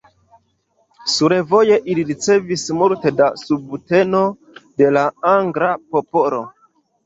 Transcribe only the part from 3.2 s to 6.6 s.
da subteno de la angla popolo.